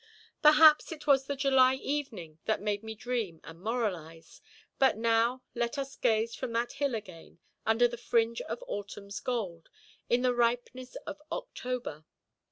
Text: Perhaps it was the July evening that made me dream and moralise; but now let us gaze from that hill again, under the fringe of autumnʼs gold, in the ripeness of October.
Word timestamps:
Perhaps 0.41 0.91
it 0.91 1.05
was 1.05 1.27
the 1.27 1.35
July 1.35 1.75
evening 1.75 2.39
that 2.45 2.59
made 2.59 2.81
me 2.81 2.95
dream 2.95 3.39
and 3.43 3.61
moralise; 3.61 4.41
but 4.79 4.97
now 4.97 5.43
let 5.53 5.77
us 5.77 5.95
gaze 5.95 6.33
from 6.33 6.51
that 6.53 6.71
hill 6.71 6.95
again, 6.95 7.37
under 7.67 7.87
the 7.87 7.97
fringe 7.97 8.41
of 8.41 8.61
autumnʼs 8.67 9.23
gold, 9.23 9.69
in 10.09 10.23
the 10.23 10.33
ripeness 10.33 10.95
of 11.05 11.21
October. 11.31 12.03